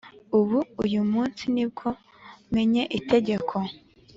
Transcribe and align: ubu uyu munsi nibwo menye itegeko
ubu 0.39 0.59
uyu 0.83 1.01
munsi 1.11 1.43
nibwo 1.53 1.87
menye 2.53 2.83
itegeko 2.99 3.55